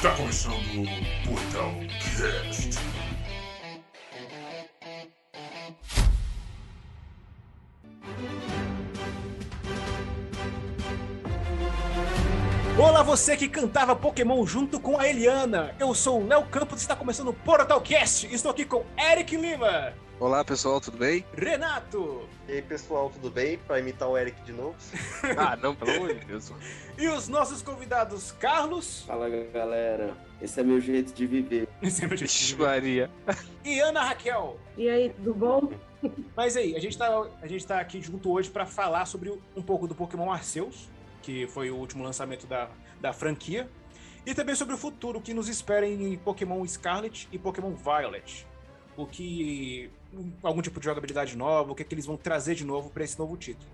[0.00, 2.78] Está começando o Portal Cast.
[12.78, 15.74] Olá, você que cantava Pokémon junto com a Eliana.
[15.78, 18.26] Eu sou o Léo Campos e está começando o Portal Cast.
[18.34, 21.24] Estou aqui com Eric Lima, Olá pessoal, tudo bem?
[21.34, 23.56] Renato E aí pessoal, tudo bem?
[23.56, 24.76] Pra imitar o Eric de novo.
[25.34, 26.52] Ah, não, pelo amor de Deus.
[26.98, 31.66] e os nossos convidados Carlos Fala galera, esse é meu jeito de viver.
[31.80, 33.10] Vixe, Maria.
[33.64, 34.58] e Ana Raquel.
[34.76, 35.72] E aí, tudo bom?
[36.36, 39.62] Mas aí, a gente tá, a gente tá aqui junto hoje para falar sobre um
[39.62, 40.90] pouco do Pokémon Arceus,
[41.22, 42.68] que foi o último lançamento da,
[43.00, 43.70] da franquia,
[44.26, 48.46] e também sobre o futuro que nos espera em Pokémon Scarlet e Pokémon Violet.
[48.96, 49.90] O que.
[50.42, 53.04] Algum tipo de jogabilidade nova, o que, é que eles vão trazer de novo para
[53.04, 53.70] esse novo título.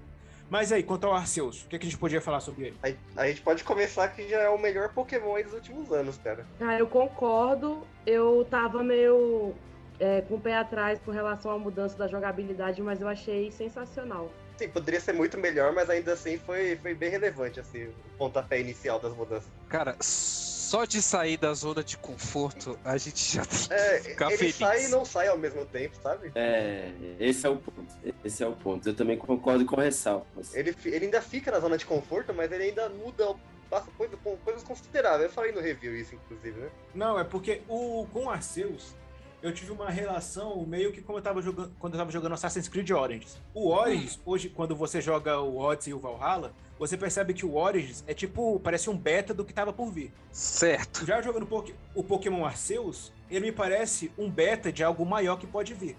[0.49, 2.77] Mas aí, quanto ao Arceus, o que, é que a gente podia falar sobre ele?
[2.83, 6.19] Aí, a gente pode começar que já é o melhor Pokémon aí dos últimos anos,
[6.19, 6.47] cara.
[6.61, 7.83] Ah, eu concordo.
[8.07, 9.55] Eu tava meio
[9.99, 14.31] é, com o pé atrás com relação à mudança da jogabilidade, mas eu achei sensacional.
[14.57, 18.59] Sim, poderia ser muito melhor, mas ainda assim foi, foi bem relevante, assim, o pontapé
[18.61, 19.49] inicial das mudanças.
[19.69, 24.29] Cara, só de sair da zona de conforto, a gente já tem que É, ficar
[24.29, 24.57] ele feliz.
[24.57, 26.33] sai e não sai ao mesmo tempo, sabe?
[26.35, 26.91] É,
[27.21, 27.87] esse é o ponto.
[28.25, 28.89] Esse é o ponto.
[28.89, 30.55] Eu também concordo com ressalvas.
[30.55, 33.35] Ele, fi- ele ainda fica na zona de conforto, mas ele ainda muda,
[33.69, 35.25] passa coisa, coisas consideráveis.
[35.29, 36.71] Eu falei no review isso, inclusive, né?
[36.95, 38.95] Não, é porque o, com o Arceus,
[39.43, 42.69] eu tive uma relação meio que como eu tava jogando, quando eu tava jogando Assassin's
[42.69, 43.39] Creed Origins.
[43.55, 47.55] O Origins, hoje, quando você joga o Odyssey e o Valhalla, você percebe que o
[47.57, 50.13] Origins é tipo, parece um beta do que tava por vir.
[50.33, 51.07] Certo.
[51.07, 51.49] Já jogando
[51.95, 55.97] o Pokémon Arceus, ele me parece um beta de algo maior que pode vir.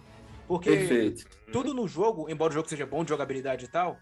[0.47, 1.25] Porque Perfeito.
[1.51, 3.97] tudo no jogo, embora o jogo seja bom de jogabilidade e tal,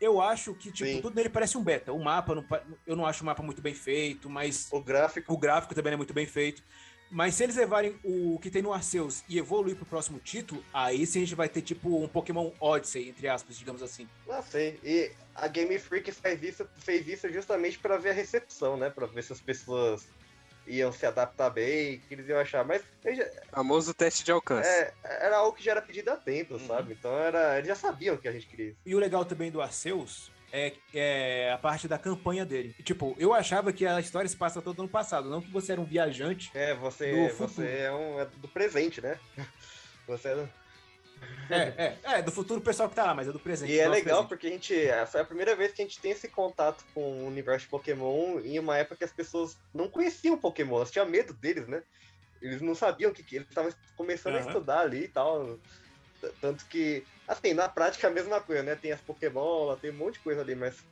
[0.00, 1.00] eu acho que, tipo, Sim.
[1.00, 1.92] tudo nele parece um beta.
[1.92, 2.44] O mapa,
[2.86, 5.32] eu não acho o mapa muito bem feito, mas O gráfico.
[5.32, 6.62] o gráfico também é muito bem feito.
[7.10, 11.06] Mas se eles levarem o que tem no Arceus e evoluir pro próximo título, aí
[11.06, 14.06] sim a gente vai ter, tipo, um Pokémon Odyssey, entre aspas, digamos assim.
[14.26, 14.78] Não sei.
[14.84, 18.90] E a Game Freak fez isso, fez isso justamente pra ver a recepção, né?
[18.90, 20.06] Pra ver se as pessoas
[20.66, 22.62] iam se adaptar bem, o que eles iam achar.
[22.62, 22.82] Mas
[23.16, 24.68] já- Famoso teste de alcance.
[24.68, 26.66] é, era algo que já era pedido há tempo, Uhum.
[26.66, 26.92] sabe?
[26.92, 28.76] Então era, eles já sabiam o que a gente queria.
[28.84, 32.74] E o legal também do Arceus é, é a parte da campanha dele.
[32.82, 35.80] Tipo, eu achava que a história se passa toda no passado, não que você era
[35.80, 36.50] um viajante.
[36.54, 39.18] É, você, você é, um, é do presente, né?
[40.06, 40.48] Você é-
[41.50, 43.70] É, é, é, do futuro pessoal que tá lá, mas é do presente.
[43.70, 44.28] E é nosso legal presente.
[44.28, 44.74] porque a gente.
[44.74, 47.70] Essa é a primeira vez que a gente tem esse contato com o universo de
[47.70, 51.82] Pokémon em uma época que as pessoas não conheciam Pokémon, elas tinham medo deles, né?
[52.40, 54.46] Eles não sabiam o que, que eles estavam começando a Aham.
[54.48, 55.58] estudar ali e tal.
[56.40, 58.74] Tanto que, assim, na prática é a mesma coisa, né?
[58.74, 60.82] Tem as Pokébola, tem um monte de coisa ali, mas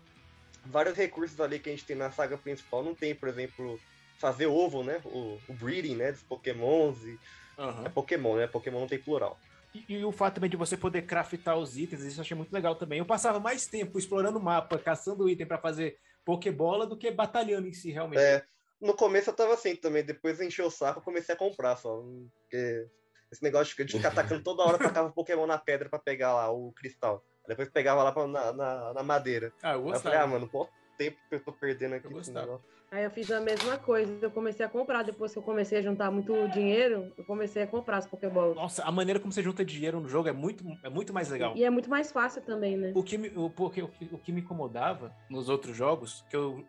[0.66, 3.80] vários recursos ali que a gente tem na saga principal não tem, por exemplo,
[4.18, 5.00] fazer ovo, né?
[5.04, 6.12] O, o breeding, né?
[6.12, 7.02] Dos Pokémons.
[7.04, 7.18] E...
[7.58, 7.86] Aham.
[7.86, 8.46] É Pokémon, né?
[8.46, 9.38] Pokémon não tem plural.
[9.74, 12.52] E, e o fato também de você poder craftar os itens, isso eu achei muito
[12.52, 12.98] legal também.
[12.98, 17.66] Eu passava mais tempo explorando o mapa, caçando item pra fazer Pokébola do que batalhando
[17.66, 18.20] em si, realmente.
[18.20, 18.44] É,
[18.80, 22.02] no começo eu tava assim também, depois encheu o saco, eu comecei a comprar só.
[22.42, 22.86] Porque
[23.30, 26.50] esse negócio de ficar atacando toda hora, tacava o Pokémon na pedra pra pegar lá
[26.50, 27.24] o cristal.
[27.46, 29.52] Depois pegava lá pra- na, na, na madeira.
[29.62, 30.26] Ah, eu Aí eu falei, ah, gostava.
[30.26, 32.46] mano, quanto tempo que eu tô perdendo aqui nesse gostava.
[32.46, 32.66] negócio.
[32.90, 34.16] Aí eu fiz a mesma coisa.
[34.22, 35.02] Eu comecei a comprar.
[35.02, 38.54] Depois que eu comecei a juntar muito dinheiro, eu comecei a comprar as Pokéballs.
[38.56, 41.52] Nossa, a maneira como você junta dinheiro no jogo é muito, é muito mais legal.
[41.56, 42.92] E é muito mais fácil também, né?
[42.94, 46.36] O que, me, o, porque, o, que, o que me incomodava nos outros jogos, que
[46.36, 46.64] eu,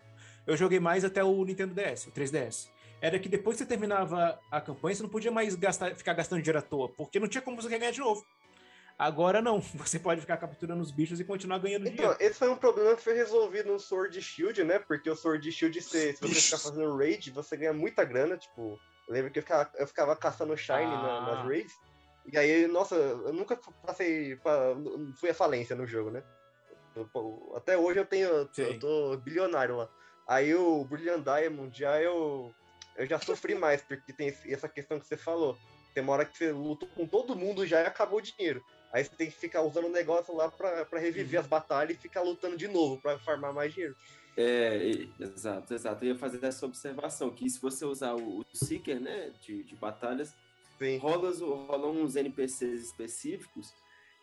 [0.48, 2.68] eu joguei mais até o Nintendo DS, o 3DS,
[3.02, 6.42] era que depois que você terminava a campanha, você não podia mais gastar, ficar gastando
[6.42, 8.26] dinheiro à toa, porque não tinha como você ganhar de novo.
[8.98, 12.18] Agora não, você pode ficar capturando os bichos e continuar ganhando Então, dinheiro.
[12.20, 14.80] esse foi um problema que foi resolvido no Sword Shield, né?
[14.80, 18.36] Porque o Sword Shield, se, se você ficar fazendo raid, você ganha muita grana.
[18.38, 21.22] Tipo, eu lembro que eu ficava, eu ficava caçando Shine na- Ah.
[21.36, 21.74] nas raids.
[22.34, 24.36] E aí, nossa, eu nunca passei.
[24.38, 24.76] Pra,
[25.20, 26.24] fui à falência no jogo, né?
[26.96, 28.50] Eu, até hoje eu tenho.
[28.52, 28.64] Sim.
[28.64, 29.88] Eu tô bilionário lá.
[30.28, 32.52] Aí o Brilliant Diamond, já eu.
[32.98, 35.58] Eu já sofri mais, porque tem essa questão que você falou.
[35.94, 38.64] Tem uma hora que você luta com todo mundo já e acabou o dinheiro.
[38.92, 42.22] Aí você tem que ficar usando o negócio lá pra reviver as batalhas e ficar
[42.22, 43.96] lutando de novo pra farmar mais dinheiro.
[44.36, 46.06] É, exato, exato.
[46.06, 49.76] Eu ia fazer essa observação, que se você usar o, o Seeker, né, de, de
[49.76, 50.36] batalhas,
[50.78, 50.98] Sim.
[50.98, 53.74] rola, rolam uns NPCs específicos,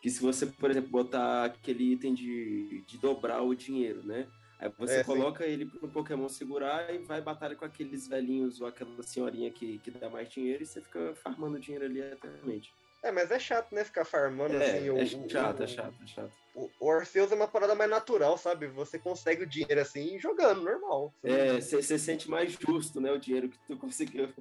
[0.01, 4.27] que se você, por exemplo, botar aquele item de, de dobrar o dinheiro, né,
[4.59, 5.09] aí você É, sim.
[5.09, 9.79] coloca ele pro Pokémon segurar e vai batalha com aqueles velhinhos ou aquela senhorinha que,
[9.79, 12.73] que dá mais dinheiro e você fica farmando dinheiro ali eternamente.
[13.03, 13.83] É, mas é chato, né?
[13.83, 14.87] Ficar farmando É, assim.
[14.87, 16.33] é o- chato, o- é chato, é chato.
[16.55, 18.67] O, o Arceus é uma parada mais natural, sabe?
[18.67, 21.13] Você consegue o dinheiro assim jogando, normal.
[21.23, 24.33] É, você sente mais justo, né, o dinheiro que tu conseguiu.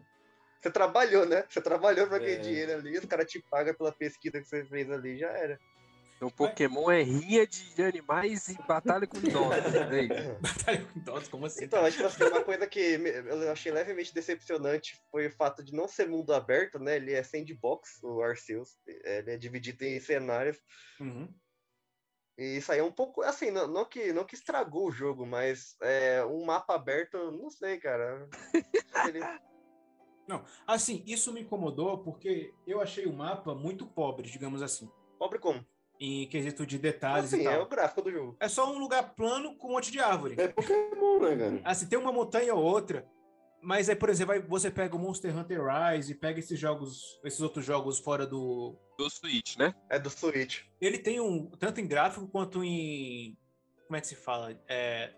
[0.61, 1.45] você trabalhou, né?
[1.49, 2.39] Você trabalhou pra aquele É.
[2.39, 5.61] dinheiro ali, os caras te pagam pela pesquisa que você fez ali, já era.
[6.21, 9.75] O Pokémon é rinha de animais e batalha com dinossauros.
[9.75, 10.39] é isso.
[10.41, 11.65] Batalha com doses, como assim?
[11.65, 15.73] Então, acho que assim, uma coisa que eu achei levemente decepcionante foi o fato de
[15.75, 16.97] não ser mundo aberto, né?
[16.97, 18.79] Ele é sandbox, o Arceus.
[18.87, 20.59] Ele é dividido em cenários.
[21.01, 21.29] Uhum.
[22.39, 25.25] E isso aí é um pouco, assim, não, não que, não que estragou o jogo,
[25.25, 28.29] mas é, um mapa aberto, não sei, cara.
[29.09, 29.21] Ele-
[30.67, 35.65] Assim, isso me incomodou porque eu achei o mapa muito pobre, digamos assim, Pobre como?
[36.05, 37.62] Em quesito de detalhes Assim, e é tal.
[37.62, 38.37] o gráfico do jogo.
[38.41, 40.35] É só um lugar plano com um monte de árvore.
[40.39, 41.61] É Pokémon, né, cara?
[41.65, 43.06] Assim, tem uma montanha ou outra,
[43.62, 47.19] mas aí, por exemplo, aí você pega o Monster Hunter Rise e pega esses jogos,
[47.25, 48.77] esses outros jogos fora do.
[48.99, 49.75] Do Switch, né?
[49.91, 50.61] É do Switch.
[50.81, 51.47] Ele tem um.
[51.59, 53.37] Tanto em gráfico quanto em.
[53.87, 54.59] Como é que se fala?
[54.69, 55.12] É,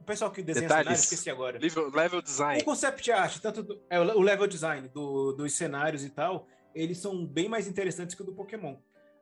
[0.00, 0.84] o pessoal que desenha Detalhes.
[0.86, 1.58] cenários, esqueci agora.
[1.58, 2.64] Level, level O design.
[2.64, 7.24] concept art, tanto do- é, o level design do- dos cenários e tal, eles são
[7.26, 8.76] bem mais interessantes que o do Pokémon.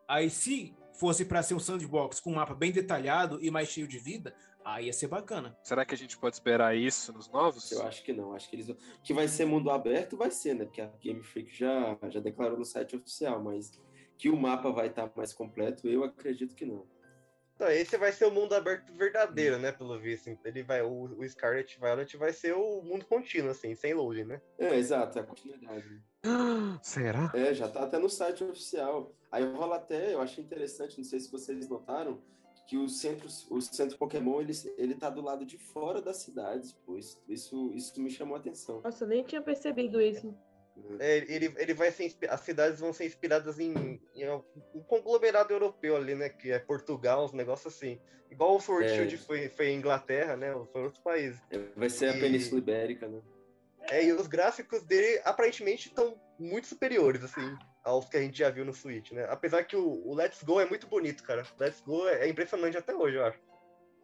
[0.06, 3.86] Aí, se fosse para ser um sandbox com um mapa bem detalhado e mais cheio
[3.86, 4.34] de vida,
[4.64, 5.56] aí ia ser bacana.
[5.62, 7.70] Será que a gente pode esperar isso nos novos?
[7.70, 8.34] Eu acho que não.
[8.34, 8.76] Acho que eles.
[9.02, 10.64] Que vai ser mundo aberto, vai ser, né?
[10.64, 13.70] Porque a Game Freak já, já declarou no site oficial, mas
[14.18, 16.84] que o mapa vai estar mais completo, eu acredito que não.
[17.58, 19.72] Então, esse vai ser o mundo aberto verdadeiro, né?
[19.72, 20.30] Pelo visto.
[20.44, 24.40] Ele vai, o, o Scarlet Violet vai ser o mundo contínuo, assim, sem loading, né?
[24.56, 26.00] É, exato, é a continuidade.
[26.80, 27.32] Será?
[27.34, 29.12] É, já tá até no site oficial.
[29.28, 32.22] Aí rola até, eu achei interessante, não sei se vocês notaram,
[32.68, 36.78] que o centro, o centro Pokémon, ele, ele tá do lado de fora das cidades,
[36.86, 38.82] pois isso, isso me chamou a atenção.
[38.84, 40.32] Nossa, eu nem tinha percebido isso.
[40.98, 42.14] É, ele, ele vai ser.
[42.28, 44.28] As cidades vão ser inspiradas em, em
[44.74, 46.28] um conglomerado europeu ali, né?
[46.28, 48.00] Que é Portugal, uns negócios assim.
[48.30, 48.94] Igual o Sword É.
[48.94, 50.52] Shield foi, foi em Inglaterra, né?
[50.72, 51.40] Foi outros países.
[51.50, 53.20] É, Vai ser a E- Península Ibérica, né?
[53.90, 58.50] É, e os gráficos dele aparentemente estão muito superiores, assim, aos que a gente já
[58.50, 59.26] viu no Switch, né?
[59.30, 61.42] Apesar que o, o Let's Go é muito bonito, cara.
[61.58, 63.38] Let's Go é, é impressionante até hoje, eu acho.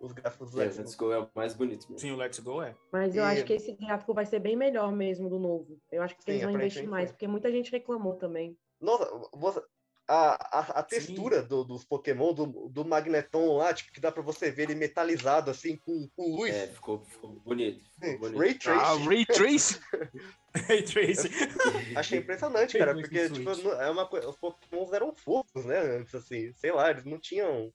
[0.05, 1.13] Os gráficos do É, Let's Let's Go.
[1.13, 1.99] É o mais bonito mesmo.
[1.99, 2.75] Sim, o Let's Go é.
[2.93, 5.79] Mas eu E- acho que esse gráfico vai ser bem melhor mesmo do novo.
[5.91, 8.57] Eu acho que Sim, eles vão investir aparentemente mais, porque muita gente reclamou também.
[8.81, 9.63] Nossa, você-
[10.07, 14.23] a, a, a textura do- dos Pokémon, do, do Magneton lá, tipo, que dá pra
[14.23, 16.55] você ver ele metalizado, assim, com, com luz.
[16.55, 17.83] É, ficou, ficou bonito.
[17.99, 18.39] Ficou bonito.
[18.39, 19.05] Ray Ah, Tracing.
[19.09, 19.81] Ray Tracing.
[20.69, 21.31] Ray Tracing.
[21.97, 24.29] Achei impressionante, cara, porque, tipo, é uma coisa.
[24.29, 25.79] Os Pokémons eram fofos, né?
[25.97, 27.73] Antes, assim, sei lá, eles não tinham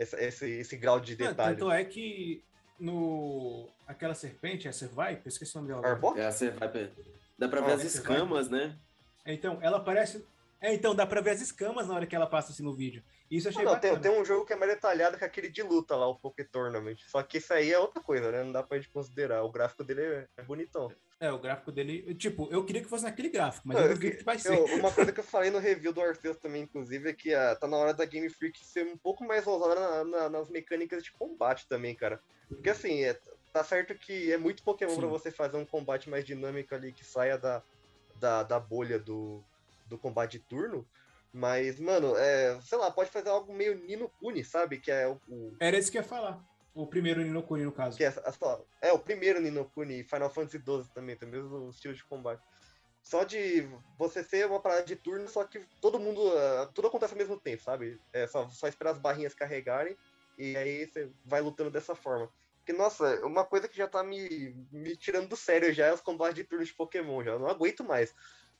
[0.00, 1.56] esse, esse, esse grau de Ah, detalhe.
[1.56, 2.42] Tanto é que
[2.78, 3.68] no.
[3.86, 5.86] Aquela serpente, a eu esqueci o nome dela.
[5.86, 6.18] Arbok?
[6.18, 6.90] É, você vai pe-
[7.38, 8.76] Dá pra ver Ah, as você vai- escamas, né?
[9.26, 10.24] Então, ela parece.
[10.60, 13.02] É, então, dá pra ver as escamas na hora que ela passa assim no vídeo.
[13.30, 14.00] Isso eu achei não, tem, bacana.
[14.14, 16.96] tem um jogo que é mais detalhado que aquele de luta lá, o Poké Tournament.
[17.06, 18.42] Só que isso aí é outra coisa, né?
[18.42, 19.42] Não dá pra gente considerar.
[19.44, 20.92] O gráfico dele é, é bonitão.
[21.20, 22.14] É, o gráfico dele.
[22.14, 24.56] Tipo, eu queria que fosse naquele gráfico, mas Não, eu que- que vai ser.
[24.56, 27.54] Eu- uma coisa que eu falei no review do Arceus também, inclusive, é que ah,
[27.54, 31.04] tá na hora da Game Freak ser um pouco mais ousada na- na- nas mecânicas
[31.04, 32.18] de combate também, cara.
[32.48, 33.20] Porque assim, é-
[33.52, 37.04] tá certo que é muito Pokémon pra você fazer um combate mais dinâmico ali que
[37.04, 37.62] saia da,
[38.16, 39.44] da, da bolha do,
[39.86, 40.88] do combate de turno.
[41.32, 44.80] Mas, mano, é, sei lá, pode fazer algo meio Nino Kuni, sabe?
[44.80, 46.42] Que é o, o- Era isso que eu ia falar.
[46.74, 47.96] O primeiro Ninokuni, no caso.
[47.96, 51.70] que é, só- é o primeiro Nino Kuni, Final Fantasy XII também, tem o mesmo
[51.70, 52.42] estilo de combate.
[53.02, 53.62] Só de
[53.98, 56.20] você ser uma parada de turno, só que todo mundo.
[56.36, 57.98] ah, tudo acontece ao mesmo tempo, sabe?
[58.12, 59.96] É só, só esperar as barrinhas carregarem
[60.36, 62.30] e aí você vai lutando dessa forma.
[62.58, 66.02] Porque, nossa, uma coisa que já tá me, me tirando do sério já é os
[66.02, 67.32] combates de turno de Pokémon, já.
[67.32, 68.12] Eu não aguento mais.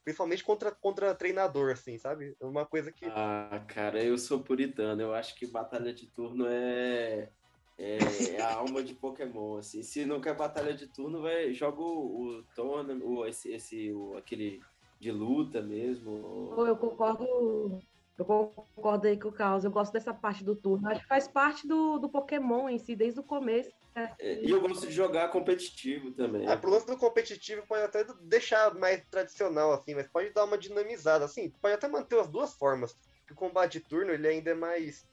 [0.03, 2.35] Principalmente contra, contra treinador, assim, sabe?
[2.41, 3.05] É Uma coisa que.
[3.05, 5.01] Ah, cara, eu sou puritano.
[5.03, 7.31] Eu acho que batalha de turno é,
[7.83, 9.83] é a alma de Pokémon, assim.
[9.83, 14.17] Se não quer batalha de turno, vai joga o, o tournament, o, esse, esse, o,
[14.17, 14.61] aquele
[14.99, 16.53] de luta mesmo.
[16.55, 17.81] Pô, eu concordo.
[18.19, 19.65] Eu concordo aí com o Carlos.
[19.65, 20.87] Eu gosto dessa parte do turno.
[20.91, 23.71] Acho que faz parte do, do Pokémon em si, desde o começo.
[23.95, 24.15] né?
[24.19, 26.47] É, E eu gosto de jogar competitivo também.
[26.47, 30.59] Ah, pro lance do competitivo pode até deixar mais tradicional, assim, mas pode dar uma
[30.59, 32.95] dinamizada, assim, pode até manter as duas formas.
[33.31, 35.09] O combate de turno, ele ainda é mais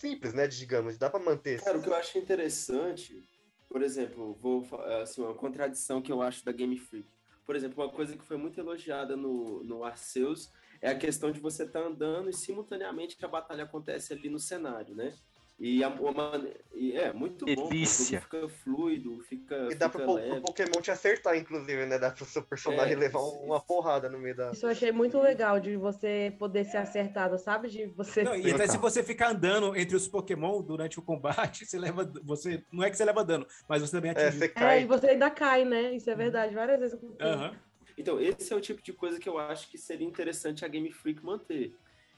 [0.00, 1.62] simples, né, digamos, dá pra manter.
[1.62, 3.22] Cara, o que eu acho interessante,
[3.68, 4.66] por exemplo, vou
[5.02, 7.06] assim, uma contradição que eu acho da Game Freak.
[7.44, 11.40] Por exemplo, uma coisa que foi muito elogiada no, no Arceus é a questão de
[11.40, 15.14] você estar andando e simultaneamente que a batalha acontece ali no cenário, né?
[15.60, 17.54] E, a, a mane- e é muito bom.
[17.68, 18.22] Delícia.
[18.22, 21.98] Fica fluido, fica, E dá fica pro, pro Pokémon te acertar, inclusive, né?
[21.98, 24.50] Dá pro seu personagem É, levar isso, uma porrada no meio da.
[24.50, 27.68] Isso eu achei muito legal de você poder ser acertado, sabe?
[27.68, 28.24] De você.
[28.24, 32.10] Não, e até se você ficar andando entre os Pokémon durante o combate, você leva.
[32.24, 34.38] Você, não é que você leva dano, mas você também É, atinge.
[34.38, 34.80] você É, cai.
[34.80, 35.94] e você ainda cai, né?
[35.94, 36.54] Isso é verdade.
[36.54, 37.28] Várias vezes aconteceu.
[37.28, 37.56] Aham.
[37.98, 40.90] Então, esse é o tipo de coisa que eu acho que seria interessante a Game
[40.90, 41.72] Freak manter.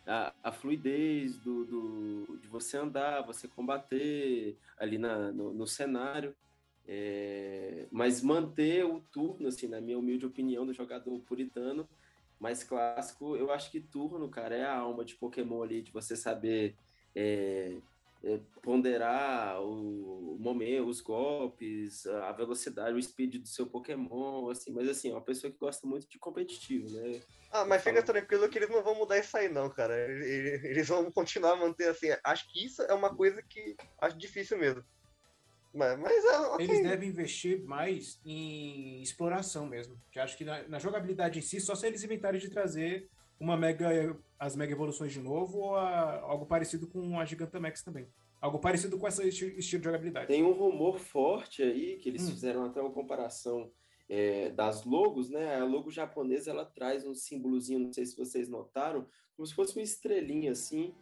[0.07, 6.35] A, a fluidez do, do- de você andar, você combater ali na, no, no cenário.
[6.87, 11.89] É, mas manter o turno, assim, na minha humilde opinião, do jogador puritano
[12.41, 16.17] mais clássico, eu acho que turno, cara, é a alma de Pokémon ali, de você
[16.17, 16.75] saber
[17.15, 17.77] é,
[18.63, 24.89] ponderar o, o momento, os golpes, a velocidade, o speed do seu Pokémon, assim, mas
[24.89, 27.21] assim, é uma pessoa que gosta muito de competitivo, né?
[27.51, 29.95] Ah, mas fica tranquilo que eles não vão mudar isso aí, não, cara.
[29.95, 32.09] Eles, vão continuar a manter assim.
[32.25, 34.83] Acho que isso é uma coisa que acho difícil mesmo.
[35.75, 36.67] Mas, mas é ok.
[36.67, 40.01] Eles devem investir mais em exploração mesmo.
[40.11, 43.11] Que acho que na, na jogabilidade em si, só se eles inventarem de trazer
[43.43, 48.07] uma mega, as mega evoluções de novo ou a- algo parecido com a Gigantamax também.
[48.41, 50.27] Algo parecido com esse esti- estilo de jogabilidade.
[50.29, 52.31] Tem um rumor forte aí, que eles Hum.
[52.31, 53.71] fizeram até uma comparação
[54.09, 55.57] é, das logos, né?
[55.59, 59.75] A logo japonesa, ela traz um símbolozinho, não sei se vocês notaram, como se fosse
[59.75, 60.93] uma estrelinha, assim,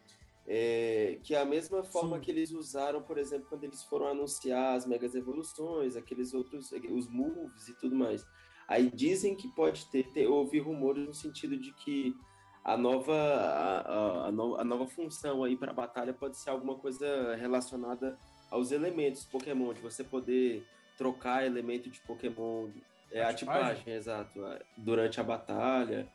[0.47, 2.23] é, que é a mesma forma Sim.
[2.23, 7.09] que eles usaram, por exemplo, quando eles foram anunciar as megas evoluções, aqueles outros, os
[7.09, 8.25] moves e tudo mais.
[8.69, 12.15] Aí dizem que pode ter, ter houve rumores no sentido de que
[12.65, 16.75] a nova, a, a- no- a nova função aí para a batalha pode ser alguma
[16.75, 18.19] coisa relacionada
[18.51, 20.67] aos elementos Pokémon, de você poder
[20.99, 22.69] trocar elemento de Pokémon,
[23.11, 23.93] é, A a tipagem?
[23.93, 24.41] exato,
[24.77, 26.07] durante a batalha.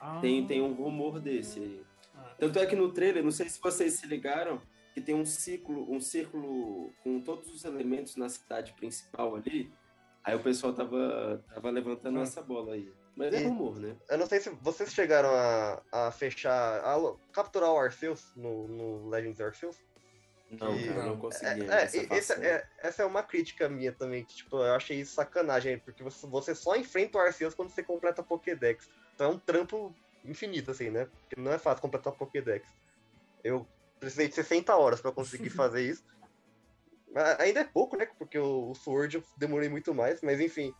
[0.00, 1.82] Ah, Tem, tem um rumor desse aí.
[2.16, 2.34] Ah.
[2.38, 4.60] Tanto é que no trailer, não sei se vocês se ligaram,
[4.94, 9.70] que tem um ciclo, um círculo com todos os elementos na cidade principal ali.
[10.24, 12.22] Aí o pessoal tava, tava levantando Ah.
[12.22, 12.92] essa bola aí.
[13.16, 13.96] Mas é E- rumor, né?
[14.08, 16.80] Eu não sei se vocês chegaram a, a fechar.
[16.80, 16.96] a
[17.32, 19.76] capturar o Arceus no, no Legends Arceus.
[20.50, 21.62] Não, E- cara, eu não É, consegui.
[21.70, 25.00] é, essa e- essa, é, essa é uma crítica minha também, que tipo, eu achei
[25.00, 28.88] isso sacanagem, porque você, você só enfrenta o Arceus quando você completa a Pokédex.
[29.14, 31.06] Então é um trampo infinito, assim, né?
[31.06, 32.68] Porque não é fácil completar a Pokédex.
[33.44, 33.66] Eu
[34.00, 36.04] precisei de 60 horas pra conseguir fazer isso.
[37.10, 38.06] Mas Ainda é pouco, né?
[38.18, 40.72] Porque o, o Sword eu demorei muito mais, mas enfim.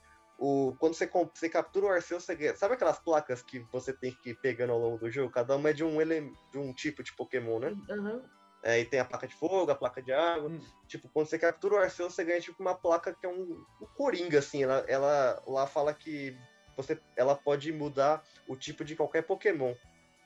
[0.44, 4.12] O, quando você, você captura o Arceus, você ganha- sabe aquelas placas que você tem
[4.12, 5.30] que ir pegando ao longo do jogo?
[5.30, 7.76] Cada uma é de um, ele, de um tipo de Pokémon, né?
[7.88, 8.20] Aham.
[8.64, 10.50] É, e tem a placa de fogo, a placa de água.
[10.50, 10.60] Hum.
[10.88, 13.86] Tipo, quando você captura o Arceus, você ganha tipo uma placa que é um, um
[13.96, 14.64] coringa, assim.
[14.64, 16.36] Ela, ela lá fala que
[16.76, 19.74] você, ela pode mudar o tipo de qualquer Pokémon.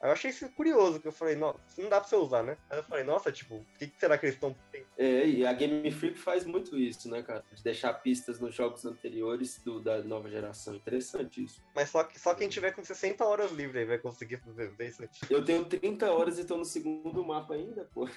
[0.01, 2.57] Aí eu achei isso curioso, que eu falei, nossa, não dá pra você usar, né?
[2.69, 4.55] Aí eu falei, nossa, tipo, o que, que será que eles estão.
[4.99, 7.43] É, e a Game Freak faz muito isso, né, cara?
[7.53, 10.75] De deixar pistas nos jogos anteriores do, da nova geração.
[10.75, 11.63] Interessante isso.
[11.75, 14.41] Mas só, só quem tiver com 60 horas livre aí vai conseguir
[14.77, 15.03] ver isso.
[15.31, 18.09] Eu tenho 30 horas e tô no segundo mapa ainda, pô.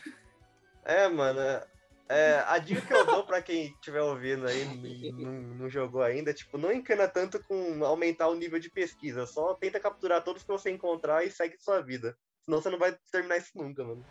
[0.83, 1.39] É, mano.
[1.39, 1.65] é-
[2.09, 4.65] é, a dica que eu dou pra quem estiver ouvindo aí
[5.11, 9.27] não, não jogou ainda, tipo, não encana tanto com aumentar o nível de pesquisa.
[9.27, 12.17] Só tenta capturar todos que você encontrar e segue sua vida.
[12.43, 14.03] Senão você não vai terminar isso nunca, mano.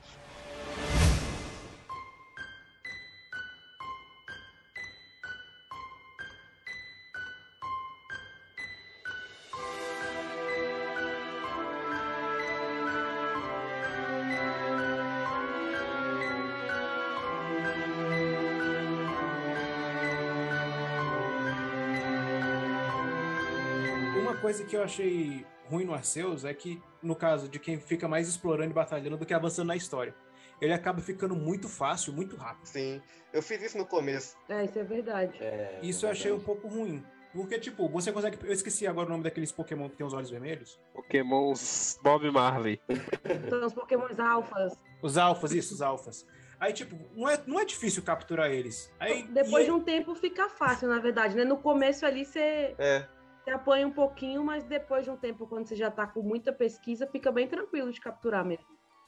[24.49, 28.27] Coisa que eu achei ruim no Arceus é que, no caso de quem fica mais
[28.27, 30.15] explorando e batalhando do que avançando na história,
[30.59, 32.65] ele acaba ficando muito fácil, muito rápido.
[32.65, 33.03] Sim.
[33.31, 34.39] Eu fiz isso no começo.
[34.49, 35.37] É, isso é verdade.
[35.39, 37.05] É, Isso é eu achei um pouco ruim.
[37.31, 38.39] Porque, tipo, você consegue.
[38.43, 40.81] Eu esqueci agora o nome daqueles Pokémon que tem os olhos vermelhos.
[40.95, 42.81] Pokémons Bob Marley.
[43.51, 44.73] São os pokémons alfas.
[45.03, 46.27] Os alfas, isso, os alfas.
[46.59, 48.91] Aí, tipo, não é, não é difícil capturar eles.
[48.99, 51.45] Aí, Depois de um tempo fica fácil, na verdade, né?
[51.45, 53.07] No começo ali você, É.
[53.49, 56.53] você apanha um pouquinho, mas depois de um tempo, quando você já tá com muita
[56.53, 58.67] pesquisa, fica bem tranquilo de capturar mesmo.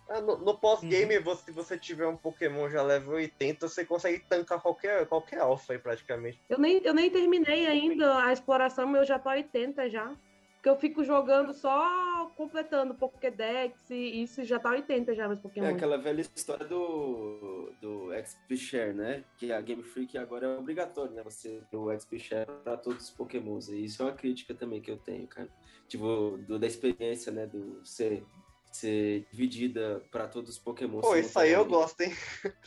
[0.09, 4.19] Ah, No, no pós-game, você- se você tiver um Pokémon já level 80, você consegue
[4.29, 6.41] tancar qualquer, qualquer alfa aí praticamente.
[6.49, 10.13] Eu nem, eu nem terminei ainda a exploração, mas eu já tô 80 já.
[10.61, 15.43] Porque eu fico jogando só completando Pokédex e isso já tá 80 já, meus É
[15.43, 15.69] Pokémon.
[15.75, 19.25] aquela velha história do, do XP Share, né?
[19.39, 21.23] Que a Game Freak agora é obrigatório, né?
[21.25, 23.71] Você ter o XP Share pra todos os Pokémons.
[23.71, 25.49] E isso é uma crítica também que eu tenho, cara.
[25.89, 27.47] Tipo, do- da experiência, né?
[27.47, 28.23] Do ser,
[28.71, 31.01] ser dividida pra todos os Pokémons.
[31.01, 32.13] Pô, isso aí eu gosto, hein?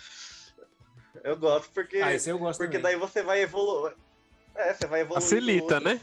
[1.24, 2.98] Eu gosto porque, Ah, esse eu gosto porque também.
[2.98, 3.96] daí você vai evoluir.
[4.56, 5.22] É, você vai evoluir.
[5.22, 6.02] Facilita, né?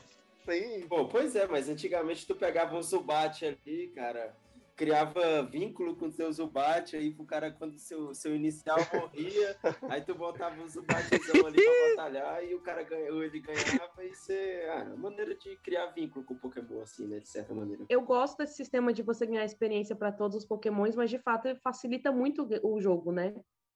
[0.51, 0.87] Sim.
[0.89, 4.35] Pô, pois é, mas antigamente tu pegava um Zubat ali, cara,
[4.81, 9.57] criava vínculo com o teu Zubat aí pro cara quando seu, seu inicial morria,
[9.89, 14.15] aí tu botava um Zubatzão ali pra batalhar e o cara ganhou, ele ganhava e
[14.15, 14.67] você.
[14.71, 17.21] Ah, é uma maneira de criar vínculo com o Pokémon, assim, né?
[17.21, 17.85] De certa maneira.
[17.89, 21.47] Eu gosto desse sistema de você ganhar experiência para todos os Pokémons, mas de fato
[21.47, 23.35] ele facilita muito o jogo, né?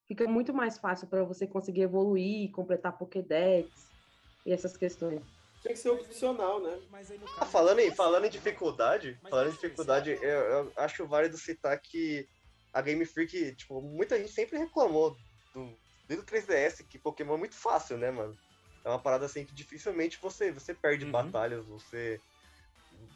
[0.08, 3.92] Fica muito mais fácil para você conseguir evoluir, completar Pokédex
[4.44, 5.43] e essas questões.
[5.64, 6.78] Tinha que ser opcional, né?
[6.90, 11.06] Mas aí no Ah, falando em, falando em dificuldade, falando em dificuldade, eu, eu acho
[11.06, 12.28] válido citar que
[12.70, 15.16] a Game Freak, tipo, muita gente sempre reclamou
[15.54, 18.38] do, desde o 3DS que Pokémon é muito fácil, né, mano?
[18.84, 21.12] É uma parada assim que dificilmente você, você perde Uhum.
[21.12, 22.20] batalhas, você.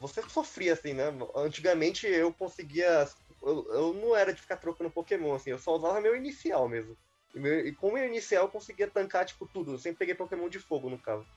[0.00, 1.04] Você sofria, assim, né?
[1.36, 3.06] Antigamente eu conseguia.
[3.42, 6.96] Eu, eu não era de ficar trocando Pokémon, assim, eu só usava meu inicial mesmo.
[7.34, 9.72] E, meu, e com o meu inicial eu conseguia tancar, tipo, tudo.
[9.74, 11.28] Eu sempre peguei Pokémon de fogo, no caso.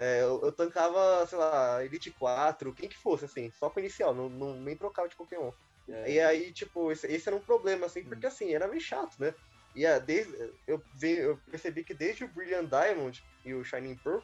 [0.00, 3.82] É, eu, eu tancava, sei lá, Elite 4, quem que fosse, assim, só com o
[3.82, 5.50] inicial, não, não, nem trocava de Pokémon.
[5.88, 6.12] É.
[6.12, 9.34] E aí, tipo, esse, esse era um problema, assim, porque assim, era meio chato, né?
[9.74, 10.32] E a, desde,
[10.66, 14.20] eu, eu percebi que desde o Brilliant Diamond e o Shining Pearl,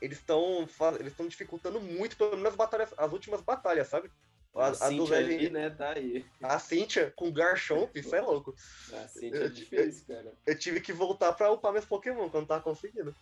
[0.00, 0.66] eles estão
[0.98, 4.10] eles estão dificultando muito, pelo menos as, batalhas, as últimas batalhas, sabe?
[4.54, 5.70] A, A, a do Cintia ali, Legend, né?
[5.70, 6.26] Tá aí.
[6.42, 8.54] a Cynthia com Garchomp, isso é louco.
[8.92, 10.32] A Cintia é Eu- difícil, cara.
[10.44, 13.14] Eu tive que voltar pra upar meus Pokémon quando tava conseguindo.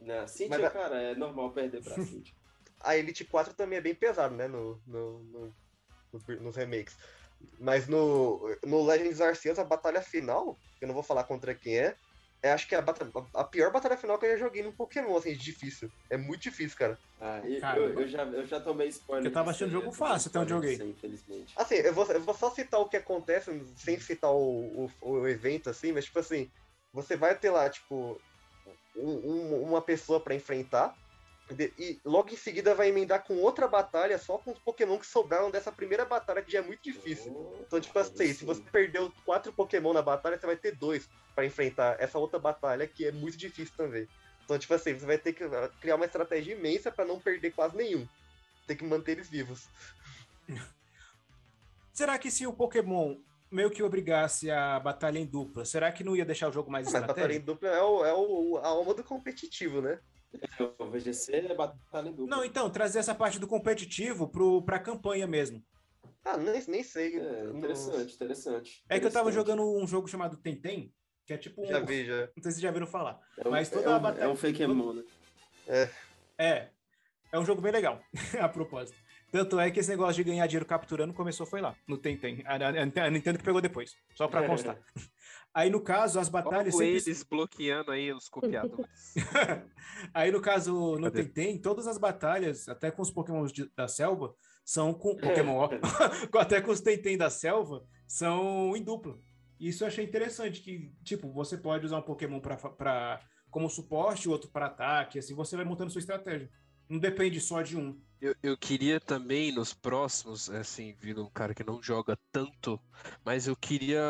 [0.00, 2.34] Não, a Cintia, Mas cara, é normal perder pra Cintia.
[2.80, 4.46] A Elite 4 também é bem pesado, né?
[4.46, 5.54] No, no, no-
[6.12, 6.96] no- nos remakes.
[7.58, 11.78] Mas no, no Legends Arceus, a batalha final, que eu não vou falar contra quem
[11.78, 11.96] é,
[12.42, 12.84] é acho que é a,
[13.34, 15.90] a pior batalha final que eu já joguei num Pokémon, assim, de difícil.
[16.10, 16.98] É muito difícil, cara.
[17.20, 19.26] Ah, e- Cara, eu, eu já, eu já tomei spoiler.
[19.26, 20.74] eu tava achando aí, jogo fácil até onde eu joguei.
[20.74, 21.54] Infelizmente.
[21.56, 25.28] Assim, eu vou, eu vou só citar o que acontece, sem citar o, o, o
[25.28, 26.48] evento, assim, mas, tipo assim,
[26.92, 28.20] você vai ter lá, tipo,
[28.98, 30.96] um- um- uma pessoa pra enfrentar,
[31.78, 35.50] e logo em seguida vai emendar com outra batalha só com os Pokémon que sobraram
[35.50, 37.34] dessa primeira batalha, que já é muito difícil.
[37.66, 41.46] Então, tipo assim, se você perdeu quatro Pokémon na batalha, você vai ter dois pra
[41.46, 44.06] enfrentar essa outra batalha, que é muito difícil também.
[44.44, 45.44] Então, tipo assim, você vai ter que
[45.80, 48.06] criar uma estratégia imensa pra não perder quase nenhum.
[48.66, 49.68] Tem que manter eles vivos.
[51.92, 53.16] Será que se o Pokémon
[53.50, 56.86] meio que obrigasse a batalha em dupla, será que não ia deixar o jogo mais
[56.86, 57.46] Mas batalha em estratégico?
[57.46, 59.98] dupla é, o, é o- a alma do competitivo, né?
[60.78, 62.36] O VGC é batalha em dupla.
[62.36, 65.62] Não, então, trazer essa parte do competitivo pro, pra campanha mesmo.
[66.24, 67.16] Ah, nem, nem sei.
[67.18, 68.84] É, interessante, interessante.
[68.88, 70.92] É que eu tava jogando um jogo chamado Tentem,
[71.26, 71.66] que é tipo um.
[71.66, 72.28] Já vi, já.
[72.36, 73.18] Não sei se já viram falar.
[73.38, 75.02] É um, mas toda é um, a batalha- é um fake emo, né?
[76.38, 76.68] É.
[77.32, 78.00] É um jogo bem legal,
[78.40, 78.98] a propósito.
[79.30, 82.42] Tanto é que esse negócio de ganhar dinheiro capturando começou foi lá, no Tentem.
[82.46, 84.78] A, a- a Nintendo que pegou depois, só pra constar.
[85.52, 87.10] Aí, no caso, as batalhas Olha sempre...
[87.10, 89.14] eles bloqueando aí os copiadores.
[90.14, 91.10] Aí, no caso, no?
[91.10, 95.16] Tentem, todas as batalhas, até com os Pokémons de- da selva, são com...
[95.16, 95.68] Pokémon, ó.
[96.38, 99.18] até com os Tentem da selva, são em dupla.
[99.58, 104.28] Isso eu achei interessante, que, tipo, você pode usar um Pokémon pra, pra, como suporte,
[104.28, 106.48] o outro para ataque, assim você vai montando sua estratégia.
[106.88, 108.02] Não depende só de um.
[108.20, 112.80] Eu, eu queria também nos próximos, assim, vindo um cara que não joga tanto,
[113.24, 114.02] mas eu queria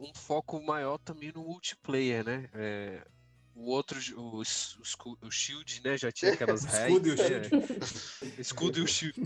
[0.00, 2.50] um foco maior também no multiplayer, né?
[2.52, 3.06] É,
[3.54, 5.96] o outro, o, o, o Shield, né?
[5.96, 7.40] Já tinha aquelas Escudo e o raids.
[7.40, 7.52] né?
[8.36, 9.16] Escudo e o Shield.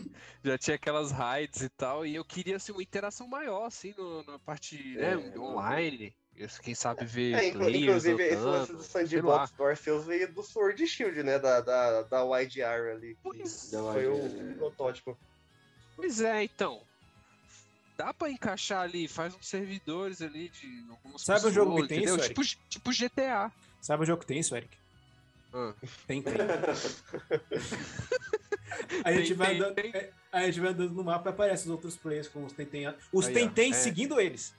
[0.44, 4.22] Já tinha aquelas raids e tal, e eu queria assim, uma interação maior, assim, no-
[4.24, 6.14] na parte né, É, online.
[6.62, 8.82] Quem sabe ver É, inclu- players inclusive, esse lance do.
[8.82, 11.38] Sandbox do Arceus veio do Sword Shield, né?
[11.38, 13.14] Da, da, da YGR ali.
[13.14, 15.16] que Pois foi o protótipo.
[15.96, 16.80] Pois é, então.
[17.96, 21.88] Dá pra encaixar ali, faz uns servidores ali de algumas Sabe um jogo que pessoas,
[21.88, 22.16] tem entendeu?
[22.16, 23.50] isso, tipo, tipo GTA.
[23.80, 24.76] Sabe o jogo que tem isso, Eric?
[25.54, 25.72] Ah.
[26.06, 26.34] Tem, tem.
[29.04, 29.90] Aí a gente Tem, vai tem, andando, tem.
[29.94, 32.92] é, a gente vai andando no mapa e aparece os outros players com os Tentem.
[33.10, 33.74] Os Tentem é.
[33.74, 34.54] seguindo eles.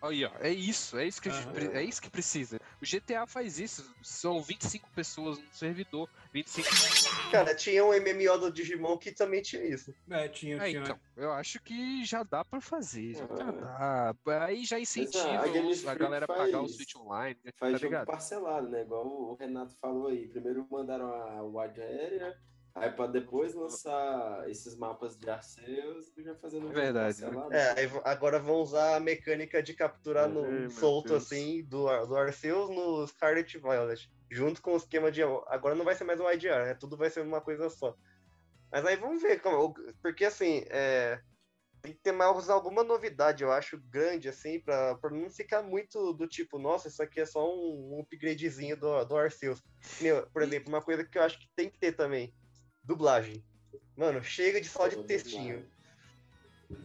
[0.00, 2.58] Aí, ó, é isso, é isso que gente é isso que precisa.
[2.80, 6.68] O GTA faz isso, são 25 pessoas no servidor, 25.
[7.30, 9.92] Cara, tinha um MMO do Digimon que também tinha isso.
[10.08, 10.82] É, tinha, É, tinha.
[10.82, 14.14] então, eu acho que já dá pra fazer, já dá.
[14.44, 17.50] Aí já incentiva a a galera a pagar o faz- Switch Online, né?
[17.58, 18.06] Faz tá jogo ligado?
[18.06, 18.82] parcelado, né?
[18.82, 20.28] Igual o Renato falou aí.
[20.28, 22.36] Primeiro mandaram a Wide Area,
[22.80, 27.52] aí pra depois lançar esses mapas de Arceus e já fazendo um jogo Verdade, parcelado.
[27.54, 31.24] É, aí agora vão usar a mecânica de capturar no, É, meu solto Deus.
[31.24, 34.10] assim do, do Arceus no Scarlet Violet.
[34.30, 35.22] Junto com o esquema de.
[35.22, 36.74] Agora não vai ser mais um IDR, né?
[36.74, 37.96] Tudo vai ser uma coisa só.
[38.70, 39.74] Mas aí vamos ver como.
[40.02, 41.20] Porque assim, é,
[41.80, 46.12] tem que ter mais alguma novidade, eu acho, grande, assim, pra, pra não ficar muito
[46.12, 49.62] do tipo, nossa, isso aqui é só um, um upgradezinho do, do Arceus.
[50.00, 52.34] Meu, por exemplo, uma coisa que eu acho que tem que ter também,
[52.88, 53.44] dublagem.
[53.96, 55.64] Mano, chega de só de textinho.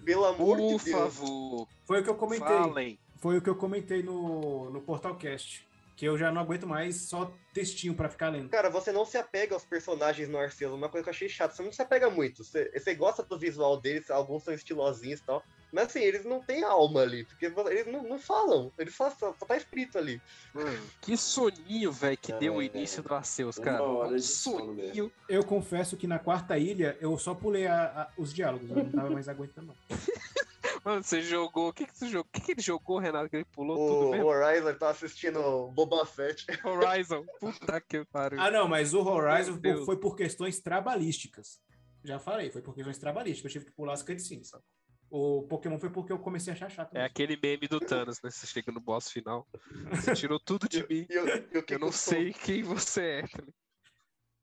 [0.06, 0.98] Pelo amor Por de Deus.
[1.00, 2.48] favor, Foi o que eu comentei.
[2.48, 3.00] falem.
[3.20, 5.68] Foi o que eu comentei no, no Portalcast.
[5.96, 8.50] Que eu já não aguento mais só textinho pra ficar lendo.
[8.50, 11.54] Cara, você não se apega aos personagens no Arceus, uma coisa que eu achei chata,
[11.56, 12.44] você não se apega muito.
[12.44, 15.44] Você, você gosta do visual deles, alguns são estilosinhos e tal.
[15.74, 19.34] Mas assim, eles não têm alma ali, porque eles não, não falam, eles só, só,
[19.34, 20.22] só tá escrito ali.
[20.54, 23.84] Mano, que soninho, velho, que É, deu o é, início do Arceus, uma cara.
[23.84, 25.12] hora soninho.
[25.28, 28.92] Eu confesso que na quarta ilha eu só pulei a- a- os diálogos, eu não
[28.92, 29.68] tava mais aguentando.
[29.68, 29.76] não.
[30.86, 31.70] Mano, você jogou.
[31.70, 32.28] O que, que você jogou?
[32.28, 33.30] O que, que ele jogou, Renato?
[33.30, 34.26] Que ele pulou tudo O mesmo?
[34.28, 36.46] Horizon tá assistindo Boba Fett.
[36.66, 37.26] Horizon.
[37.40, 38.40] Puta que pariu.
[38.40, 41.62] Ah, não, mas o Horizon foi por questões trabalhísticas.
[42.04, 43.50] Já falei, foi por questões trabalísticas.
[43.56, 44.52] Eu tive que pular as cutscenes.
[45.16, 46.96] O Pokémon foi porque eu comecei a achar chato.
[46.96, 47.06] É mesmo.
[47.06, 48.32] aquele meme do Thanos, né?
[48.32, 49.48] Você chega no boss final.
[49.92, 51.06] Você tirou tudo de mim.
[51.08, 52.14] E eu, e o que Eu não custou?
[52.16, 53.22] sei quem você é.
[53.28, 53.44] tá?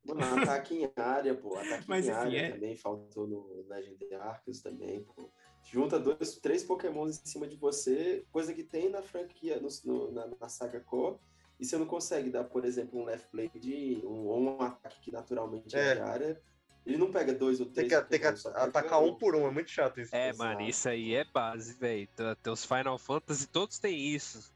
[0.04, 1.56] Mano, ataque em área, pô.
[1.59, 5.28] Ataque Mas, em enfim, área é- também faltou no Legend Arceus também, pô.
[5.72, 10.12] Junta dois, três pokémons em cima de você, coisa que tem na franquia, no, no-
[10.12, 11.18] na, na saga Core,
[11.59, 15.11] e você não consegue dar, por exemplo, um left blade, um, ou um ataque que
[15.12, 15.94] naturalmente é, É.
[15.96, 16.42] de área.
[16.87, 19.37] Ele não pega dois ou Tem três que, tem que só pega atacar um por
[19.37, 20.14] um, é muito chato isso.
[20.14, 22.09] É, mano, isso aí é base, velho.
[22.43, 24.53] Teus Final Fantasy todos têm isso.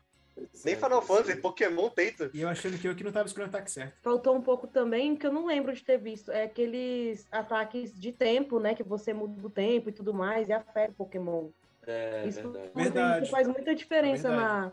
[0.65, 2.31] Nem Final Fantasy, Pokémon tenta.
[2.35, 3.95] E eu achando que eu que não tava escolhendo o ataque certo.
[4.03, 6.31] Faltou um pouco também, que eu não lembro de ter visto.
[6.33, 8.75] É aqueles ataques de tempo, né?
[8.75, 11.51] Que você muda o tempo e tudo mais, e afeta o Pokémon.
[11.87, 12.71] É, Isso, verdade.
[12.75, 13.23] Verdade.
[13.25, 14.73] isso faz muita diferença É na,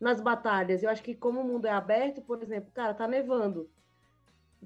[0.00, 0.82] nas batalhas.
[0.82, 3.68] Eu acho que como o mundo é aberto, por exemplo, cara, tá nevando.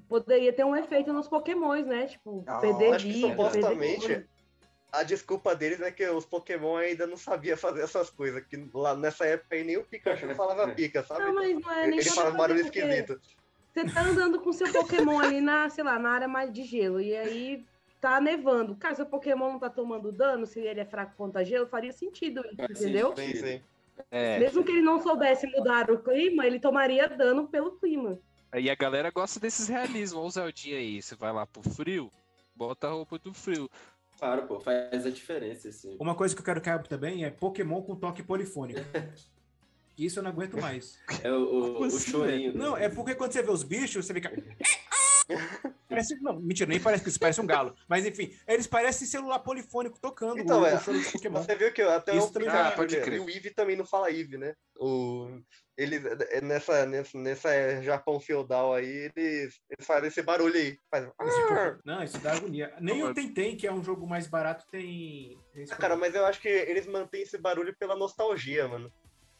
[0.07, 2.07] Poderia ter um efeito nos Pokémons, né?
[2.07, 4.27] Tipo, Ah, perder acho que vida, perder supostamente coisa.
[4.91, 8.43] A desculpa deles é que os Pokémon ainda não sabiam fazer essas coisas.
[8.45, 11.23] Que lá nessa época aí nem o Pikachu falava pica, sabe?
[11.23, 13.19] Não, mas não é nem Ele um pra barulho porque esquisito.
[13.73, 17.01] Você tá andando com seu Pokémon ali na, sei lá, na área mais de gelo,
[17.01, 17.65] e aí
[17.99, 18.75] tá nevando.
[18.75, 22.43] Cara, seu Pokémon não tá tomando dano, se ele é fraco contra gelo, faria sentido
[22.55, 23.15] Faz entendeu?
[23.15, 23.61] Sim, sim.
[24.11, 24.37] É.
[24.37, 28.19] Mesmo que ele não soubesse mudar o clima, ele tomaria dano pelo clima.
[28.53, 30.19] E a galera gosta desses realismos.
[30.19, 31.01] Olha o Zeldinho aí.
[31.01, 32.11] Você vai lá pro frio,
[32.55, 33.69] bota a roupa do frio.
[34.17, 35.97] Claro, pô, faz a diferença, assim.
[35.99, 38.79] Uma coisa que eu quero que abra também é Pokémon com toque polifônico.
[39.97, 40.97] Isso eu não aguento mais.
[41.23, 42.57] É o, o, o assim, chorinho.
[42.57, 44.31] Não, é porque quando você vê os bichos, você fica.
[45.87, 47.75] Parece, não, mentira, nem parece que isso parece um galo.
[47.87, 50.75] Mas enfim, eles parecem celular polifônico tocando Então, o, é.
[50.75, 50.79] o.
[50.79, 53.21] Você viu que até Isso o também já- pode crer.
[53.21, 54.55] o Eevee também não fala Eevee, né?
[54.77, 55.39] O,
[55.77, 56.01] eles,
[56.41, 60.77] nessa, nessa, nessa Japão feudal aí, eles, eles fazem esse barulho aí.
[60.89, 61.05] Faz...
[61.21, 62.73] Esse- Não, isso dá agonia.
[62.81, 65.37] Nem Não, o Tentem, que é um jogo mais barato, tem.
[65.53, 68.91] tem Ah, cara, mas eu acho que eles mantêm esse barulho pela nostalgia, mano.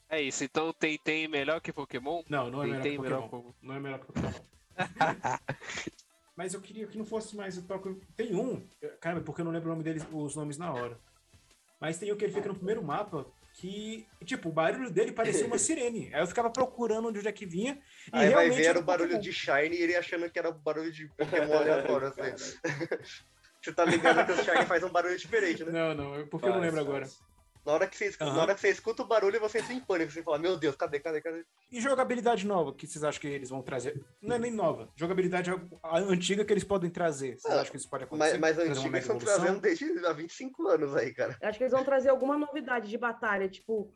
[0.09, 0.43] É isso.
[0.43, 2.21] Então tem, tem melhor que Pokémon?
[2.29, 3.51] Não, não é melhor Tem que melhor Pokémon.
[3.51, 4.31] que Não é melhor que Pokémon.
[6.35, 7.95] Mas eu queria que não fosse mais o toque.
[8.15, 8.65] Tem um,
[8.99, 10.99] cara, porque eu não lembro o nome deles, os nomes na hora.
[11.79, 15.45] Mas tem um que ele fica no primeiro mapa que, tipo, o barulho dele parecia
[15.45, 16.09] uma sirene.
[16.13, 17.79] Aí eu ficava procurando onde é que vinha.
[18.07, 20.49] E Aí vai realmente ver era o barulho de Shine e ele achando que era
[20.49, 22.07] o barulho de Pokémon aleatório.
[22.07, 22.57] assim.
[23.61, 25.71] Você tá ligado que o Shine faz um barulho diferente, né?
[25.71, 27.07] Não, não, porque eu não faz, lembro agora.
[27.65, 28.35] Na hora, que você, escuta, Aham.
[28.35, 30.11] na hora que você escuta o barulho, você entra em pânico.
[30.11, 31.45] Você fala, meu Deus, cadê, cadê, cadê?
[31.71, 34.03] E jogabilidade nova, que vocês acham que eles vão trazer?
[34.21, 34.89] Não é nem nova.
[34.97, 37.39] Jogabilidade a- antiga que eles podem trazer.
[37.39, 38.37] Vocês Ah, acham que isso pode acontecer?
[38.37, 41.37] Mas, mas antigos mega estão trazendo desde há 25 anos aí, cara.
[41.41, 43.93] Eu acho que eles vão trazer alguma novidade de batalha, tipo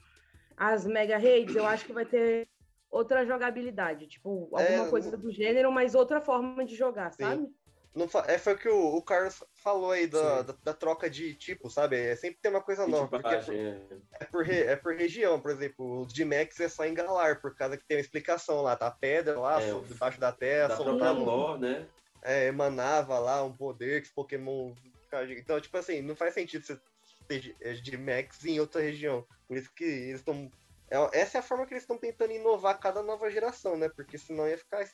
[0.56, 2.47] as Mega Raids, eu acho que vai ter
[2.89, 7.23] outra jogabilidade, tipo, alguma É, coisa do gênero, mas outra forma de jogar, Sim.
[7.23, 7.47] sabe?
[7.97, 11.10] Não fa- é, foi o que o, o Carlos falou aí da, da, da troca
[11.10, 11.97] de tipo, sabe?
[11.97, 13.07] É sempre tem uma coisa nova.
[13.07, 13.81] Porque é por, é.
[14.19, 17.55] é, por re- é por região, por exemplo, o G-Max é só em Galar, por
[17.55, 18.75] causa que tem uma explicação lá.
[18.75, 21.88] Tá a pedra lá, É, debaixo da terra, Da soltava, lore, né?
[22.23, 24.73] é, emanava lá um poder que os Pokémon.
[25.38, 26.79] Então, tipo assim, não faz sentido você
[27.27, 29.25] ter é, G-Max em outra região.
[29.47, 30.51] Por isso que eles estão.
[31.13, 33.89] essa é a forma que eles estão tentando inovar cada nova geração, né?
[33.89, 34.86] Porque senão ia ficar.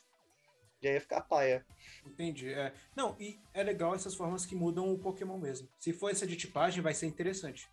[0.84, 1.64] Já ia ficar paia.
[2.06, 2.52] Entendi.
[2.52, 2.72] É.
[2.94, 5.66] Não, e é legal essas formas que mudam o Pokémon mesmo.
[5.78, 7.66] Se for essa de tipagem, vai ser interessante.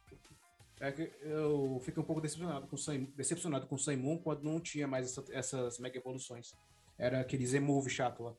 [0.80, 4.18] É que eu fico um pouco decepcionado com o Sun, decepcionado com o Sun Moon
[4.18, 6.54] quando não tinha mais essa- essas mega evoluções.
[6.98, 8.34] Era aquele Z-Move chato lá.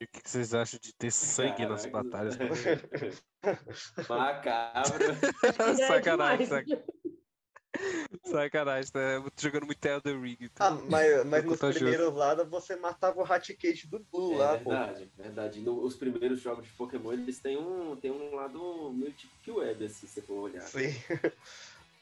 [0.00, 2.04] E o que que vocês acham de ter sangue nas Caraca.
[2.04, 2.36] batalhas?
[4.08, 5.04] Macabro.
[5.42, 6.84] É sacanagem, sacanagem.
[8.24, 9.00] Sacanagem, tá
[9.38, 10.36] jogando muito Elden Ring.
[10.40, 10.84] Ah, Então...
[10.88, 11.84] mas, mas Tô nos contagioso.
[11.84, 14.70] primeiros lá você matava o Hatcate do Blue lá, É pô.
[14.70, 15.60] verdade, verdade.
[15.62, 19.50] No- os primeiros jogos de Pokémon, eles têm um, têm um lado meio tipo que
[19.50, 20.62] web, assim, se você for olhar.
[20.62, 20.88] Sim.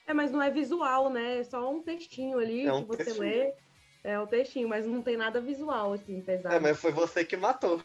[0.06, 1.38] É, mas não é visual, né?
[1.38, 3.20] É só um textinho ali É um que você textinho.
[3.28, 3.52] lê.
[4.04, 6.54] É o textinho, mas não tem nada visual, assim, pesado.
[6.54, 7.82] É, mas foi você que matou.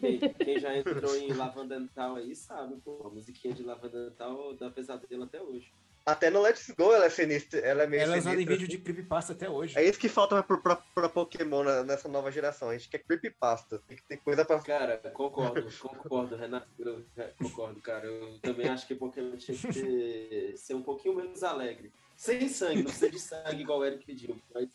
[0.00, 5.24] Quem, quem já entrou em Lavandental aí sabe, pô, a musiquinha de Lavandental dá pesadelo
[5.24, 5.70] até hoje.
[6.06, 7.60] Até no Let's Go ela é sinistra.
[7.60, 9.78] Ela é meio Ela é usada em vídeo de creepypasta até hoje.
[9.78, 12.68] É isso que falta pra, pra, pra Pokémon na- nessa nova geração.
[12.68, 13.78] A gente quer creepypasta.
[13.88, 14.60] Tem que ter coisa pra.
[14.60, 16.68] Cara, concordo, concordo, Renato.
[16.78, 18.04] Eu é, concordo, cara.
[18.06, 21.90] Eu também acho que Pokémon tinha que ter- ser um pouquinho menos alegre.
[22.16, 24.36] Sem sangue, não precisa de sangue igual o Eric pediu.
[24.54, 24.68] Mas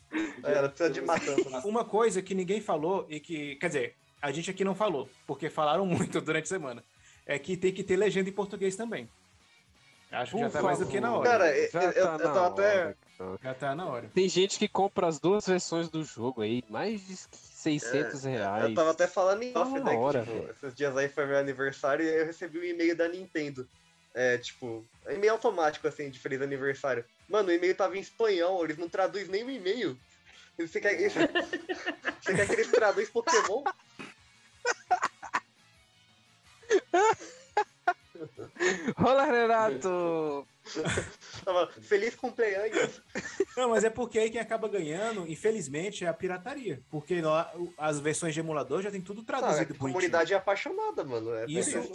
[0.44, 1.60] É, ela precisa de matança.
[1.68, 5.48] Uma coisa que ninguém falou e que, quer dizer, a gente aqui não falou, porque
[5.50, 6.84] falaram muito durante a semana,
[7.26, 9.08] é que tem que ter legenda em português também.
[10.12, 11.30] Acho que já tá mais do que na hora.
[11.30, 12.08] Cara, eu- Já eu- tá eu
[12.46, 13.40] até- hora, cara.
[13.44, 14.10] Já tá na hora.
[14.14, 18.66] Tem gente que compra as duas versões do jogo aí, mais de 600 reais.
[18.66, 19.92] É, Eu tava até falando em Tá off, né?
[19.92, 20.50] que, hora, tipo, velho.
[20.52, 23.68] esses dias aí foi meu aniversário e eu recebi um e-mail da Nintendo.
[24.16, 27.06] É, tipo, e-mail automático, assim, de feliz aniversário.
[27.28, 29.96] Mano, o e-mail tava em espanhol, eles não traduzem nem o e-mail.
[30.58, 33.64] Você quer, você quer que eles traduzam Pokémon?
[38.98, 40.48] Olá, Renato!
[41.46, 43.02] Tava feliz cumpleaños.
[43.56, 46.82] Não, mas é porque aí quem acaba ganhando, infelizmente, é a pirataria.
[46.90, 49.80] Porque lá, as versões de emulador já tem tudo Ah, traduzido a bonitinho.
[49.94, 51.34] comunidade é apaixonada, mano.
[51.34, 51.92] É Isso.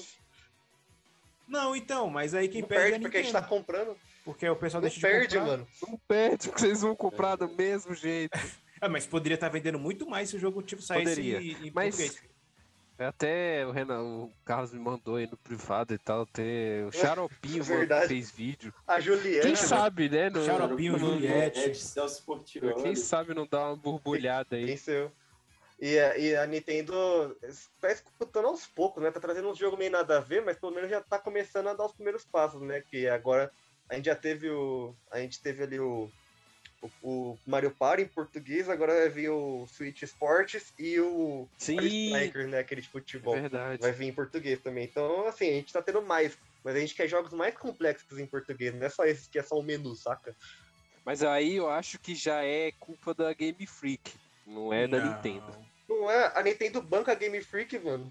[1.47, 3.97] Não, então, mas aí quem Não perde, perde é a porque a gente tá comprando.
[4.25, 5.51] Porque o pessoal Não deixa de perde, comprar.
[5.51, 5.69] mano.
[5.87, 8.33] Não perde, porque vocês vão comprar do mesmo jeito.
[8.81, 11.39] Ah, mas poderia estar vendendo muito mais se o jogo tipo, saísse Poderia.
[11.41, 12.23] em Mas português.
[12.99, 17.65] Até o, Renan, o Carlos me mandou aí no privado e tal, ter o Xaropinho
[17.65, 18.09] mano, Verdade.
[18.09, 18.73] fez vídeo.
[18.87, 19.43] A Juliana.
[19.43, 20.31] Quem sabe, né?
[20.31, 21.61] No, Xaropinho, Juliette.
[21.61, 22.83] Ed Celso Portioli.
[22.83, 24.75] quem sabe não dá uma borbulhada aí.
[24.75, 25.13] Isso eu.
[25.81, 27.37] E a, e a Nintendo
[27.81, 29.11] tá escutando aos poucos, né?
[29.11, 31.75] Tá trazendo uns jogos meio nada a ver, mas pelo menos já tá começando a
[31.75, 32.81] dar os primeiros passos, né?
[32.81, 33.51] Que agora
[33.89, 34.95] a gente já teve o.
[35.11, 36.11] A gente teve ali o.
[37.03, 41.77] O, o Mario Party em português, agora vai vir o Switch Sports e o Sim,
[41.77, 42.59] Mario Strikers, né?
[42.59, 43.35] Aquele de é futebol.
[43.35, 43.81] verdade.
[43.81, 44.85] Vai vir em português também.
[44.85, 46.37] Então, assim, a gente tá tendo mais.
[46.63, 49.43] Mas a gente quer jogos mais complexos em português, não é só esses que é
[49.43, 50.35] só o menu, saca?
[51.05, 54.13] Mas aí eu acho que já é culpa da Game Freak,
[54.47, 55.15] não é da Não.
[55.15, 55.55] Nintendo.
[55.87, 56.33] Não é?
[56.35, 58.11] A Nintendo banca Game Freak, mano.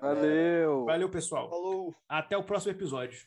[0.00, 0.84] Valeu!
[0.84, 1.48] Valeu, pessoal.
[1.48, 1.94] Falou!
[2.08, 3.24] Até o próximo episódio.